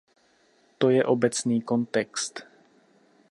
To 0.77 0.89
je 0.89 1.05
obecný 1.05 1.61
kontext. 1.61 2.47